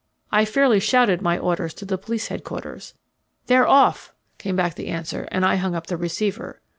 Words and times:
I 0.31 0.45
fairly 0.45 0.79
shouted 0.79 1.21
my 1.21 1.37
orders 1.37 1.75
to 1.75 1.85
the 1.85 1.95
police 1.95 2.29
headquarters. 2.29 2.95
"They're 3.45 3.67
off," 3.67 4.15
came 4.39 4.55
back 4.55 4.73
the 4.73 4.87
answer, 4.87 5.27
and 5.29 5.45
I 5.45 5.57
hung 5.57 5.75
up 5.75 5.85
the 5.85 5.95
receiver. 5.95 6.59